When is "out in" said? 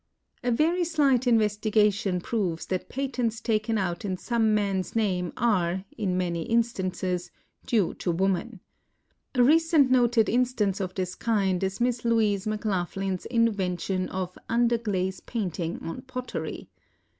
3.77-4.17